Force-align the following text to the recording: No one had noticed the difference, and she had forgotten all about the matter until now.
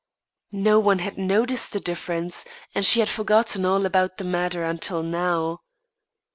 No 0.51 0.79
one 0.79 0.97
had 0.97 1.19
noticed 1.19 1.73
the 1.73 1.79
difference, 1.79 2.43
and 2.73 2.83
she 2.83 3.01
had 3.01 3.07
forgotten 3.07 3.65
all 3.65 3.85
about 3.85 4.17
the 4.17 4.23
matter 4.23 4.65
until 4.65 5.03
now. 5.03 5.61